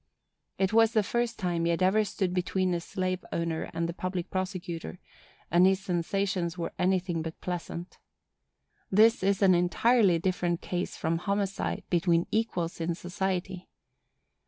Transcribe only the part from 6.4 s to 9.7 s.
were anything but pleasant. _This is an